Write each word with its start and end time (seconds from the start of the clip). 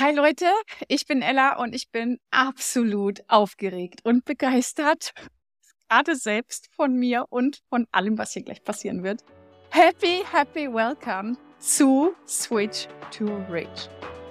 Hi 0.00 0.14
Leute, 0.14 0.46
ich 0.86 1.06
bin 1.06 1.22
Ella 1.22 1.56
und 1.56 1.74
ich 1.74 1.90
bin 1.90 2.20
absolut 2.30 3.18
aufgeregt 3.26 3.98
und 4.04 4.24
begeistert. 4.24 5.10
Gerade 5.88 6.14
selbst 6.14 6.68
von 6.76 6.94
mir 6.94 7.24
und 7.30 7.62
von 7.68 7.88
allem, 7.90 8.16
was 8.16 8.32
hier 8.32 8.42
gleich 8.44 8.62
passieren 8.62 9.02
wird. 9.02 9.24
Happy, 9.70 10.22
happy 10.30 10.72
welcome 10.72 11.36
zu 11.58 12.14
Switch 12.28 12.86
to 13.10 13.24
Rich. 13.50 13.88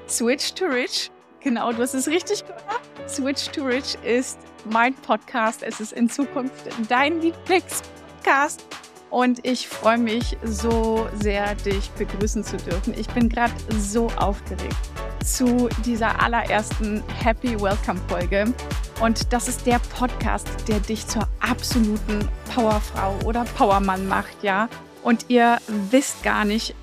Switch 0.07 0.53
to 0.53 0.67
Rich, 0.67 1.11
genau, 1.41 1.74
du 1.74 1.81
hast 1.81 1.96
es 1.96 2.08
richtig 2.08 2.46
gehört. 2.46 3.10
Switch 3.10 3.49
to 3.49 3.65
Rich 3.65 3.97
ist 4.06 4.40
mein 4.72 4.94
Podcast. 4.94 5.63
Es 5.63 5.81
ist 5.81 5.92
in 5.92 6.10
Zukunft 6.10 6.63
dein 6.88 7.20
Lieblingspodcast. 7.20 8.65
Und 9.10 9.46
ich 9.46 9.68
freue 9.68 9.97
mich 9.97 10.38
so 10.46 11.10
sehr, 11.15 11.56
dich 11.56 11.90
begrüßen 11.92 12.46
zu 12.46 12.56
dürfen. 12.56 12.94
Ich 12.97 13.10
bin 13.10 13.28
gerade 13.28 13.54
so 13.78 14.08
aufgeregt 14.18 14.96
zu 15.24 15.70
dieser 15.86 16.22
allerersten 16.22 17.04
Happy 17.23 17.59
Welcome 17.59 17.99
Folge. 18.08 18.53
Und 19.02 19.31
das 19.31 19.48
ist 19.48 19.66
der 19.66 19.80
Podcast, 19.80 20.48
der 20.67 20.80
dich 20.80 21.05
zur 21.08 21.27
absoluten 21.39 22.27
Powerfrau 22.53 23.17
oder 23.25 23.45
Powermann 23.45 24.08
macht, 24.08 24.44
ja. 24.44 24.70
Und 25.03 25.25
ihr 25.30 25.59
wisst 25.89 26.23
gar 26.23 26.45
nicht, 26.45 26.75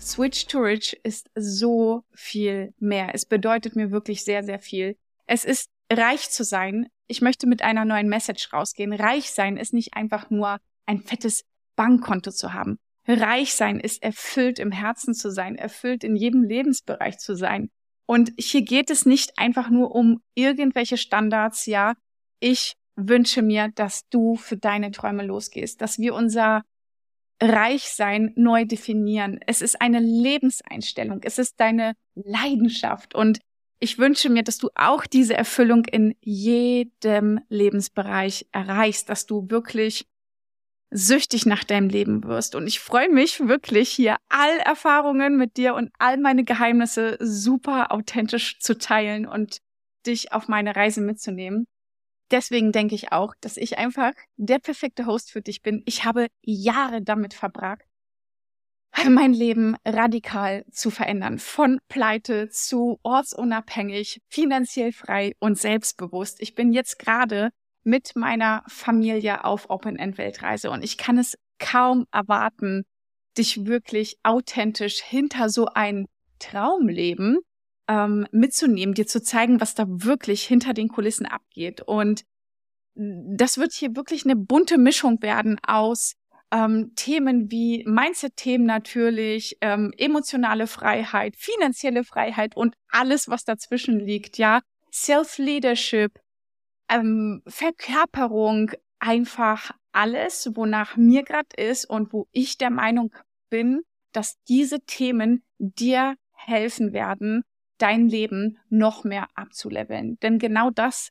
Switch 0.00 0.46
to 0.46 0.58
Rich 0.58 0.98
ist 1.04 1.30
so 1.34 2.02
viel 2.14 2.74
mehr. 2.78 3.14
Es 3.14 3.24
bedeutet 3.24 3.76
mir 3.76 3.90
wirklich 3.90 4.24
sehr, 4.24 4.42
sehr 4.42 4.58
viel. 4.58 4.96
Es 5.26 5.44
ist 5.44 5.70
reich 5.92 6.30
zu 6.30 6.44
sein. 6.44 6.88
Ich 7.06 7.22
möchte 7.22 7.46
mit 7.46 7.62
einer 7.62 7.84
neuen 7.84 8.08
Message 8.08 8.52
rausgehen. 8.52 8.92
Reich 8.92 9.30
sein 9.30 9.56
ist 9.56 9.72
nicht 9.72 9.94
einfach 9.94 10.30
nur 10.30 10.58
ein 10.86 11.00
fettes 11.00 11.44
Bankkonto 11.76 12.32
zu 12.32 12.52
haben. 12.52 12.78
Reich 13.06 13.54
sein 13.54 13.80
ist 13.80 14.02
erfüllt 14.02 14.58
im 14.58 14.70
Herzen 14.70 15.14
zu 15.14 15.30
sein, 15.30 15.56
erfüllt 15.56 16.04
in 16.04 16.16
jedem 16.16 16.42
Lebensbereich 16.44 17.18
zu 17.18 17.34
sein. 17.34 17.70
Und 18.06 18.32
hier 18.38 18.62
geht 18.62 18.90
es 18.90 19.06
nicht 19.06 19.38
einfach 19.38 19.70
nur 19.70 19.94
um 19.94 20.20
irgendwelche 20.34 20.96
Standards, 20.96 21.66
ja. 21.66 21.94
Ich 22.40 22.74
wünsche 22.96 23.42
mir, 23.42 23.68
dass 23.74 24.08
du 24.10 24.36
für 24.36 24.56
deine 24.56 24.90
Träume 24.90 25.24
losgehst, 25.24 25.80
dass 25.80 25.98
wir 25.98 26.14
unser 26.14 26.62
Reichsein 27.42 28.32
neu 28.36 28.64
definieren. 28.64 29.40
Es 29.46 29.62
ist 29.62 29.80
eine 29.80 29.98
Lebenseinstellung, 29.98 31.20
es 31.22 31.38
ist 31.38 31.58
deine 31.58 31.94
Leidenschaft 32.14 33.14
und 33.14 33.40
ich 33.80 33.98
wünsche 33.98 34.30
mir, 34.30 34.44
dass 34.44 34.58
du 34.58 34.68
auch 34.76 35.06
diese 35.06 35.34
Erfüllung 35.34 35.84
in 35.86 36.14
jedem 36.20 37.40
Lebensbereich 37.48 38.46
erreichst, 38.52 39.08
dass 39.08 39.26
du 39.26 39.50
wirklich 39.50 40.06
süchtig 40.92 41.46
nach 41.46 41.64
deinem 41.64 41.88
Leben 41.88 42.22
wirst. 42.24 42.54
Und 42.54 42.66
ich 42.66 42.80
freue 42.80 43.08
mich 43.08 43.40
wirklich 43.40 43.88
hier 43.90 44.16
all 44.28 44.58
Erfahrungen 44.58 45.36
mit 45.36 45.56
dir 45.56 45.74
und 45.74 45.90
all 45.98 46.18
meine 46.18 46.44
Geheimnisse 46.44 47.16
super 47.20 47.92
authentisch 47.92 48.58
zu 48.60 48.78
teilen 48.78 49.26
und 49.26 49.58
dich 50.06 50.32
auf 50.32 50.48
meine 50.48 50.76
Reise 50.76 51.00
mitzunehmen. 51.00 51.66
Deswegen 52.30 52.72
denke 52.72 52.94
ich 52.94 53.12
auch, 53.12 53.34
dass 53.40 53.56
ich 53.56 53.78
einfach 53.78 54.12
der 54.36 54.58
perfekte 54.58 55.06
Host 55.06 55.30
für 55.30 55.42
dich 55.42 55.62
bin. 55.62 55.82
Ich 55.86 56.04
habe 56.04 56.28
Jahre 56.42 57.02
damit 57.02 57.34
verbracht, 57.34 57.82
mein 59.08 59.32
Leben 59.32 59.76
radikal 59.84 60.64
zu 60.70 60.90
verändern. 60.90 61.38
Von 61.38 61.78
pleite 61.88 62.48
zu 62.48 62.98
ortsunabhängig, 63.02 64.20
finanziell 64.28 64.92
frei 64.92 65.34
und 65.40 65.58
selbstbewusst. 65.58 66.40
Ich 66.40 66.54
bin 66.54 66.72
jetzt 66.72 66.98
gerade 66.98 67.50
mit 67.84 68.14
meiner 68.14 68.62
Familie 68.68 69.44
auf 69.44 69.70
Open-End-Weltreise 69.70 70.70
und 70.70 70.84
ich 70.84 70.96
kann 70.96 71.18
es 71.18 71.36
kaum 71.58 72.06
erwarten, 72.12 72.84
dich 73.38 73.66
wirklich 73.66 74.18
authentisch 74.22 75.02
hinter 75.02 75.48
so 75.48 75.66
ein 75.66 76.06
Traumleben 76.38 77.38
ähm, 77.88 78.26
mitzunehmen, 78.32 78.94
dir 78.94 79.06
zu 79.06 79.22
zeigen, 79.22 79.60
was 79.60 79.74
da 79.74 79.86
wirklich 79.88 80.42
hinter 80.42 80.74
den 80.74 80.88
Kulissen 80.88 81.26
abgeht. 81.26 81.80
Und 81.82 82.22
das 82.94 83.58
wird 83.58 83.72
hier 83.72 83.96
wirklich 83.96 84.24
eine 84.24 84.36
bunte 84.36 84.76
Mischung 84.78 85.22
werden 85.22 85.58
aus 85.66 86.14
ähm, 86.52 86.92
Themen 86.94 87.50
wie 87.50 87.84
Mindset-Themen 87.86 88.66
natürlich, 88.66 89.56
ähm, 89.62 89.92
emotionale 89.96 90.66
Freiheit, 90.66 91.34
finanzielle 91.36 92.04
Freiheit 92.04 92.56
und 92.56 92.74
alles, 92.90 93.28
was 93.28 93.44
dazwischen 93.44 93.98
liegt, 93.98 94.36
ja. 94.38 94.60
Self-Leadership, 94.92 96.20
ähm, 96.92 97.42
Verkörperung, 97.46 98.72
einfach 98.98 99.72
alles, 99.92 100.50
wonach 100.54 100.96
mir 100.96 101.22
gerade 101.22 101.56
ist 101.56 101.84
und 101.84 102.12
wo 102.12 102.28
ich 102.32 102.58
der 102.58 102.70
Meinung 102.70 103.12
bin, 103.50 103.82
dass 104.12 104.42
diese 104.44 104.80
Themen 104.80 105.42
dir 105.58 106.16
helfen 106.32 106.92
werden, 106.92 107.42
dein 107.78 108.08
Leben 108.08 108.58
noch 108.68 109.04
mehr 109.04 109.28
abzuleveln. 109.34 110.18
Denn 110.22 110.38
genau 110.38 110.70
das 110.70 111.10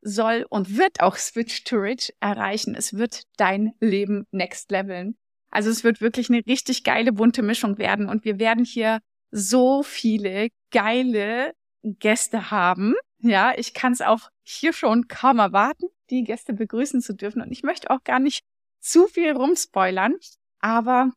soll 0.00 0.46
und 0.48 0.76
wird 0.76 1.00
auch 1.00 1.16
Switch 1.16 1.64
to 1.64 1.76
Rich 1.76 2.14
erreichen. 2.20 2.74
Es 2.74 2.94
wird 2.94 3.24
dein 3.36 3.72
Leben 3.80 4.26
next 4.30 4.70
leveln. 4.70 5.16
Also 5.50 5.70
es 5.70 5.84
wird 5.84 6.00
wirklich 6.00 6.30
eine 6.30 6.44
richtig 6.46 6.84
geile 6.84 7.12
bunte 7.12 7.42
Mischung 7.42 7.78
werden 7.78 8.08
und 8.08 8.24
wir 8.24 8.38
werden 8.38 8.64
hier 8.64 9.00
so 9.30 9.82
viele 9.82 10.48
geile 10.70 11.54
Gäste 11.82 12.50
haben. 12.50 12.94
Ja, 13.18 13.52
ich 13.56 13.74
kann 13.74 13.92
es 13.92 14.02
auch 14.02 14.30
hier 14.42 14.72
schon 14.72 15.08
kaum 15.08 15.38
erwarten, 15.38 15.86
die 16.10 16.24
Gäste 16.24 16.52
begrüßen 16.52 17.00
zu 17.00 17.14
dürfen. 17.14 17.42
Und 17.42 17.50
ich 17.50 17.62
möchte 17.62 17.90
auch 17.90 18.04
gar 18.04 18.20
nicht 18.20 18.44
zu 18.80 19.06
viel 19.06 19.32
rumspoilern, 19.32 20.14
aber 20.60 21.10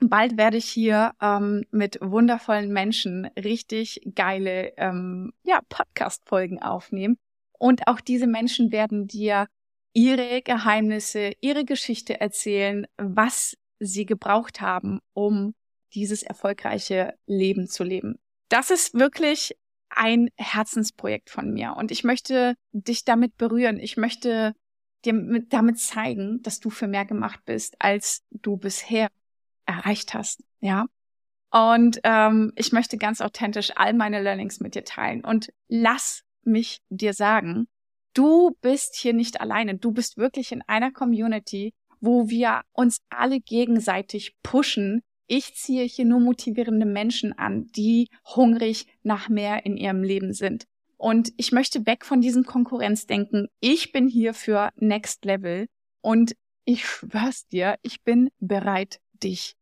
bald 0.00 0.36
werde 0.36 0.56
ich 0.56 0.68
hier 0.68 1.12
ähm, 1.20 1.64
mit 1.70 1.98
wundervollen 2.00 2.72
Menschen 2.72 3.26
richtig 3.36 4.00
geile 4.14 4.76
ähm, 4.76 5.32
ja, 5.44 5.60
Podcast-Folgen 5.68 6.60
aufnehmen. 6.60 7.16
Und 7.58 7.86
auch 7.86 8.00
diese 8.00 8.26
Menschen 8.26 8.70
werden 8.70 9.06
dir 9.08 9.48
ihre 9.92 10.42
Geheimnisse, 10.42 11.32
ihre 11.40 11.64
Geschichte 11.64 12.20
erzählen, 12.20 12.86
was 12.96 13.56
sie 13.80 14.06
gebraucht 14.06 14.60
haben, 14.60 15.00
um 15.12 15.54
dieses 15.94 16.22
erfolgreiche 16.22 17.14
Leben 17.26 17.68
zu 17.68 17.84
leben. 17.84 18.18
Das 18.48 18.70
ist 18.70 18.94
wirklich 18.94 19.56
ein 19.98 20.30
Herzensprojekt 20.36 21.28
von 21.28 21.52
mir 21.52 21.74
und 21.76 21.90
ich 21.90 22.04
möchte 22.04 22.54
dich 22.72 23.04
damit 23.04 23.36
berühren. 23.36 23.80
Ich 23.80 23.96
möchte 23.96 24.54
dir 25.04 25.42
damit 25.48 25.80
zeigen, 25.80 26.40
dass 26.42 26.60
du 26.60 26.70
für 26.70 26.86
mehr 26.86 27.04
gemacht 27.04 27.40
bist, 27.44 27.74
als 27.80 28.22
du 28.30 28.56
bisher 28.56 29.08
erreicht 29.66 30.14
hast. 30.14 30.44
Ja. 30.60 30.86
Und 31.50 31.98
ähm, 32.04 32.52
ich 32.56 32.72
möchte 32.72 32.96
ganz 32.96 33.20
authentisch 33.20 33.72
all 33.74 33.92
meine 33.92 34.22
Learnings 34.22 34.60
mit 34.60 34.74
dir 34.74 34.84
teilen. 34.84 35.24
Und 35.24 35.52
lass 35.66 36.22
mich 36.44 36.80
dir 36.90 37.12
sagen, 37.12 37.66
du 38.14 38.56
bist 38.60 38.94
hier 38.96 39.14
nicht 39.14 39.40
alleine. 39.40 39.78
Du 39.78 39.92
bist 39.92 40.16
wirklich 40.16 40.52
in 40.52 40.62
einer 40.66 40.92
Community, 40.92 41.74
wo 42.00 42.28
wir 42.28 42.62
uns 42.72 43.00
alle 43.08 43.40
gegenseitig 43.40 44.36
pushen, 44.42 45.02
ich 45.28 45.54
ziehe 45.54 45.84
hier 45.84 46.04
nur 46.04 46.20
motivierende 46.20 46.86
Menschen 46.86 47.38
an, 47.38 47.66
die 47.76 48.08
hungrig 48.24 48.86
nach 49.02 49.28
mehr 49.28 49.64
in 49.64 49.76
ihrem 49.76 50.02
Leben 50.02 50.32
sind. 50.32 50.66
Und 50.96 51.32
ich 51.36 51.52
möchte 51.52 51.86
weg 51.86 52.04
von 52.04 52.20
diesem 52.20 52.44
Konkurrenzdenken. 52.44 53.46
Ich 53.60 53.92
bin 53.92 54.08
hier 54.08 54.34
für 54.34 54.70
Next 54.76 55.24
Level 55.24 55.68
und 56.00 56.34
ich 56.64 56.86
schwör's 56.86 57.46
dir, 57.46 57.76
ich 57.82 58.02
bin 58.02 58.30
bereit, 58.40 59.00
dich, 59.12 59.54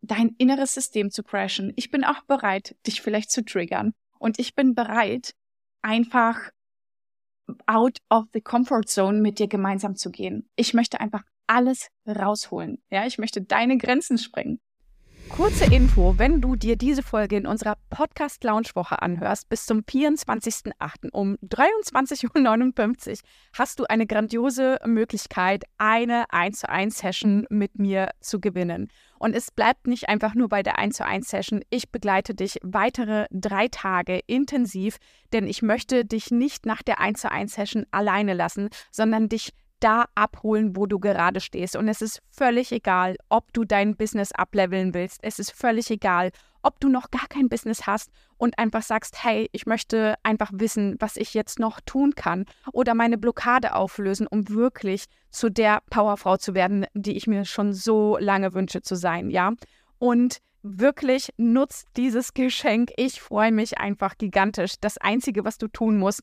dein 0.00 0.28
inneres 0.38 0.74
System 0.74 1.10
zu 1.10 1.24
crashen. 1.24 1.72
Ich 1.76 1.90
bin 1.90 2.04
auch 2.04 2.22
bereit, 2.22 2.76
dich 2.86 3.02
vielleicht 3.02 3.30
zu 3.30 3.44
triggern. 3.44 3.94
Und 4.18 4.38
ich 4.38 4.54
bin 4.54 4.74
bereit, 4.74 5.32
einfach 5.82 6.50
out 7.66 7.98
of 8.10 8.26
the 8.32 8.40
comfort 8.40 8.84
zone 8.86 9.20
mit 9.20 9.38
dir 9.38 9.48
gemeinsam 9.48 9.96
zu 9.96 10.10
gehen. 10.10 10.48
Ich 10.56 10.74
möchte 10.74 11.00
einfach 11.00 11.22
alles 11.46 11.88
rausholen. 12.06 12.82
Ja, 12.90 13.06
ich 13.06 13.18
möchte 13.18 13.42
deine 13.42 13.76
Grenzen 13.78 14.18
sprengen. 14.18 14.60
Kurze 15.28 15.64
Info, 15.74 16.14
wenn 16.18 16.40
du 16.40 16.56
dir 16.56 16.76
diese 16.76 17.02
Folge 17.02 17.36
in 17.36 17.46
unserer 17.46 17.76
Podcast 17.90 18.42
Lounge 18.44 18.70
Woche 18.74 19.02
anhörst, 19.02 19.48
bis 19.48 19.66
zum 19.66 19.80
24.08. 19.80 21.10
um 21.12 21.36
23.59 21.42 23.10
Uhr 23.10 23.18
hast 23.52 23.78
du 23.78 23.84
eine 23.84 24.06
grandiose 24.06 24.78
Möglichkeit, 24.86 25.64
eine 25.78 26.24
1 26.32 26.60
zu 26.60 26.68
1 26.68 26.96
Session 26.96 27.46
mit 27.50 27.78
mir 27.78 28.10
zu 28.20 28.40
gewinnen. 28.40 28.88
Und 29.18 29.34
es 29.34 29.50
bleibt 29.50 29.86
nicht 29.86 30.08
einfach 30.08 30.34
nur 30.34 30.48
bei 30.48 30.62
der 30.62 30.78
1 30.78 30.96
zu 30.96 31.04
1 31.04 31.28
Session. 31.28 31.62
Ich 31.70 31.90
begleite 31.90 32.34
dich 32.34 32.58
weitere 32.62 33.26
drei 33.30 33.68
Tage 33.68 34.20
intensiv, 34.26 34.96
denn 35.32 35.46
ich 35.46 35.60
möchte 35.60 36.04
dich 36.04 36.30
nicht 36.30 36.66
nach 36.66 36.82
der 36.82 37.00
1 37.00 37.20
zu 37.20 37.30
1 37.30 37.52
Session 37.52 37.86
alleine 37.90 38.34
lassen, 38.34 38.68
sondern 38.90 39.28
dich 39.28 39.52
da 39.80 40.06
abholen, 40.14 40.76
wo 40.76 40.86
du 40.86 40.98
gerade 40.98 41.40
stehst. 41.40 41.76
Und 41.76 41.88
es 41.88 42.02
ist 42.02 42.22
völlig 42.30 42.72
egal, 42.72 43.16
ob 43.28 43.52
du 43.52 43.64
dein 43.64 43.96
Business 43.96 44.32
ableveln 44.32 44.94
willst. 44.94 45.18
Es 45.22 45.38
ist 45.38 45.52
völlig 45.52 45.90
egal, 45.90 46.30
ob 46.62 46.80
du 46.80 46.88
noch 46.88 47.10
gar 47.10 47.28
kein 47.28 47.48
Business 47.48 47.86
hast 47.86 48.10
und 48.38 48.58
einfach 48.58 48.82
sagst, 48.82 49.22
hey, 49.22 49.48
ich 49.52 49.66
möchte 49.66 50.16
einfach 50.22 50.50
wissen, 50.52 50.96
was 50.98 51.16
ich 51.16 51.32
jetzt 51.32 51.60
noch 51.60 51.80
tun 51.80 52.14
kann 52.14 52.44
oder 52.72 52.94
meine 52.94 53.18
Blockade 53.18 53.74
auflösen, 53.74 54.26
um 54.26 54.48
wirklich 54.48 55.04
zu 55.30 55.48
der 55.48 55.82
Powerfrau 55.90 56.36
zu 56.36 56.54
werden, 56.54 56.86
die 56.94 57.16
ich 57.16 57.26
mir 57.26 57.44
schon 57.44 57.72
so 57.72 58.18
lange 58.18 58.54
wünsche 58.54 58.82
zu 58.82 58.96
sein, 58.96 59.30
ja? 59.30 59.52
Und 59.98 60.38
wirklich 60.66 61.30
nutzt 61.36 61.86
dieses 61.96 62.34
Geschenk. 62.34 62.90
Ich 62.96 63.20
freue 63.20 63.52
mich 63.52 63.78
einfach 63.78 64.18
gigantisch. 64.18 64.74
Das 64.80 64.98
Einzige, 64.98 65.44
was 65.44 65.58
du 65.58 65.68
tun 65.68 65.98
musst, 65.98 66.22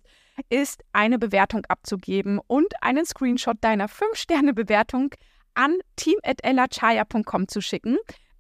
ist 0.50 0.84
eine 0.92 1.20
Bewertung 1.20 1.66
abzugeben 1.68 2.40
und 2.48 2.74
einen 2.82 3.06
Screenshot 3.06 3.58
deiner 3.62 3.88
5-Sterne-Bewertung 3.88 5.14
an 5.54 5.78
team.ellachaya.com 5.96 7.48
zu 7.48 7.62
schicken. 7.62 7.98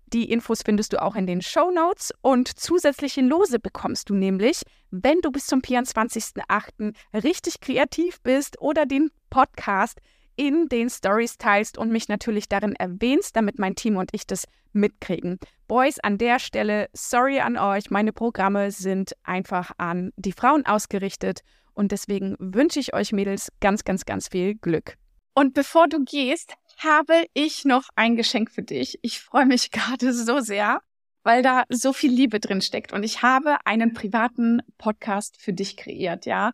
Die 0.08 0.30
Infos 0.30 0.62
findest 0.64 0.94
du 0.94 1.02
auch 1.02 1.16
in 1.16 1.26
den 1.26 1.42
Show 1.42 1.72
Notes 1.72 2.14
und 2.22 2.48
zusätzliche 2.48 3.22
Lose 3.22 3.60
bekommst 3.60 4.10
du 4.10 4.14
nämlich, 4.14 4.62
wenn 4.92 5.22
du 5.22 5.32
bis 5.32 5.48
zum 5.48 5.62
24.08. 5.62 6.94
richtig 7.24 7.62
kreativ 7.62 8.22
bist 8.22 8.62
oder 8.62 8.86
den 8.86 9.10
Podcast 9.32 10.00
in 10.36 10.68
den 10.68 10.90
Stories 10.90 11.38
teilst 11.38 11.78
und 11.78 11.92
mich 11.92 12.08
natürlich 12.08 12.50
darin 12.50 12.76
erwähnst, 12.76 13.36
damit 13.36 13.60
mein 13.60 13.76
Team 13.76 13.98
und 13.98 14.10
ich 14.14 14.28
das 14.28 14.46
mitkriegen. 14.72 15.40
Boys, 15.68 16.00
an 16.00 16.18
der 16.18 16.40
Stelle, 16.40 16.90
sorry 16.94 17.40
an 17.40 17.58
euch, 17.58 17.92
meine 17.92 18.14
Programme 18.14 18.72
sind 18.72 19.14
einfach 19.24 19.72
an 19.78 20.12
die 20.18 20.32
Frauen 20.32 20.66
ausgerichtet 20.66 21.42
und 21.74 21.92
deswegen 21.92 22.36
wünsche 22.40 22.80
ich 22.80 22.94
euch 22.94 23.12
Mädels 23.12 23.50
ganz, 23.60 23.84
ganz, 23.84 24.06
ganz 24.06 24.28
viel 24.28 24.56
Glück. 24.56 24.96
Und 25.36 25.54
bevor 25.54 25.88
du 25.88 26.04
gehst, 26.04 26.54
habe 26.78 27.26
ich 27.34 27.66
noch 27.66 27.90
ein 27.96 28.16
Geschenk 28.16 28.52
für 28.52 28.62
dich. 28.62 29.00
Ich 29.02 29.20
freue 29.20 29.46
mich 29.46 29.72
gerade 29.72 30.14
so 30.14 30.40
sehr, 30.40 30.82
weil 31.24 31.42
da 31.42 31.64
so 31.70 31.94
viel 31.94 32.12
Liebe 32.12 32.40
drin 32.40 32.62
steckt. 32.62 32.94
Und 32.94 33.04
ich 33.04 33.22
habe 33.22 33.58
einen 33.66 33.94
privaten 33.94 34.62
Podcast 34.78 35.38
für 35.42 35.54
dich 35.54 35.78
kreiert, 35.78 36.26
ja. 36.26 36.52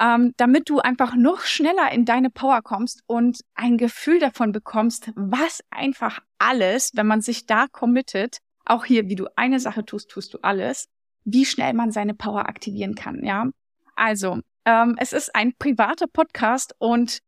Ähm, 0.00 0.32
damit 0.36 0.68
du 0.68 0.78
einfach 0.78 1.16
noch 1.16 1.40
schneller 1.40 1.90
in 1.90 2.04
deine 2.04 2.30
Power 2.30 2.62
kommst 2.62 3.02
und 3.06 3.40
ein 3.54 3.78
Gefühl 3.78 4.20
davon 4.20 4.52
bekommst, 4.52 5.10
was 5.16 5.60
einfach 5.70 6.20
alles, 6.38 6.92
wenn 6.94 7.06
man 7.06 7.20
sich 7.20 7.46
da 7.46 7.66
committet, 7.66 8.38
auch 8.64 8.84
hier, 8.84 9.08
wie 9.08 9.16
du 9.16 9.26
eine 9.34 9.58
Sache 9.58 9.84
tust, 9.84 10.10
tust 10.10 10.34
du 10.34 10.38
alles, 10.42 10.86
wie 11.24 11.44
schnell 11.44 11.72
man 11.72 11.90
seine 11.90 12.14
Power 12.14 12.48
aktivieren 12.48 12.94
kann, 12.94 13.24
ja. 13.24 13.48
Also, 13.96 14.40
ähm, 14.64 14.94
es 14.98 15.12
ist 15.12 15.34
ein 15.34 15.54
privater 15.58 16.06
Podcast 16.06 16.74
und 16.78 17.20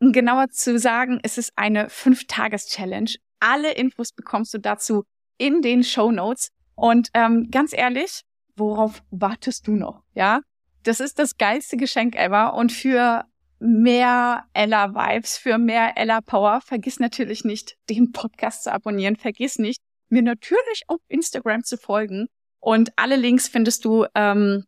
um 0.00 0.12
genauer 0.12 0.48
zu 0.50 0.78
sagen, 0.78 1.20
es 1.22 1.38
ist 1.38 1.52
eine 1.56 1.88
Fünf-Tages-Challenge. 1.90 3.10
Alle 3.40 3.72
Infos 3.72 4.12
bekommst 4.12 4.54
du 4.54 4.58
dazu 4.58 5.04
in 5.38 5.62
den 5.62 5.82
Show 5.82 6.10
Notes. 6.10 6.50
Und 6.74 7.10
ähm, 7.14 7.50
ganz 7.50 7.72
ehrlich, 7.72 8.22
worauf 8.56 9.02
wartest 9.10 9.66
du 9.66 9.72
noch? 9.72 10.02
Ja, 10.14 10.40
das 10.88 11.00
ist 11.00 11.18
das 11.18 11.36
geilste 11.36 11.76
Geschenk 11.76 12.16
ever. 12.16 12.54
Und 12.54 12.72
für 12.72 13.24
mehr 13.60 14.44
Ella 14.54 14.94
Vibes, 14.94 15.36
für 15.36 15.58
mehr 15.58 15.96
Ella 15.96 16.20
Power, 16.22 16.60
vergiss 16.62 16.98
natürlich 16.98 17.44
nicht, 17.44 17.76
den 17.90 18.12
Podcast 18.12 18.64
zu 18.64 18.72
abonnieren. 18.72 19.16
Vergiss 19.16 19.58
nicht, 19.58 19.82
mir 20.08 20.22
natürlich 20.22 20.84
auf 20.86 21.00
Instagram 21.08 21.62
zu 21.62 21.76
folgen. 21.76 22.28
Und 22.60 22.90
alle 22.96 23.16
Links 23.16 23.48
findest 23.48 23.84
du 23.84 24.06
ähm, 24.14 24.64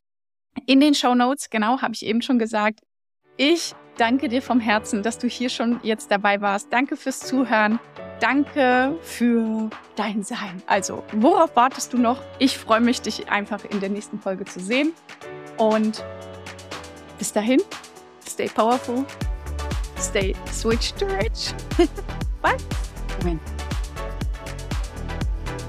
in 0.66 0.80
den 0.80 0.94
Show 0.94 1.14
Notes. 1.14 1.48
Genau, 1.48 1.80
habe 1.80 1.94
ich 1.94 2.04
eben 2.04 2.20
schon 2.20 2.38
gesagt. 2.38 2.80
Ich 3.36 3.74
danke 3.96 4.28
dir 4.28 4.42
vom 4.42 4.60
Herzen, 4.60 5.02
dass 5.02 5.16
du 5.16 5.26
hier 5.26 5.48
schon 5.48 5.80
jetzt 5.82 6.10
dabei 6.10 6.42
warst. 6.42 6.70
Danke 6.70 6.96
fürs 6.96 7.20
Zuhören. 7.20 7.80
Danke 8.20 8.98
für 9.00 9.70
dein 9.96 10.22
Sein. 10.22 10.62
Also, 10.66 11.02
worauf 11.12 11.56
wartest 11.56 11.94
du 11.94 11.98
noch? 11.98 12.22
Ich 12.38 12.58
freue 12.58 12.80
mich, 12.80 13.00
dich 13.00 13.30
einfach 13.30 13.64
in 13.64 13.80
der 13.80 13.88
nächsten 13.88 14.20
Folge 14.20 14.44
zu 14.44 14.60
sehen. 14.60 14.92
Und 15.60 16.02
bis 17.18 17.34
dahin, 17.34 17.60
stay 18.26 18.48
powerful, 18.48 19.04
stay 19.98 20.34
switch 20.50 20.94
to 20.94 21.04
rich. 21.04 21.52
Bye. 22.42 22.56
Moment. 23.22 23.59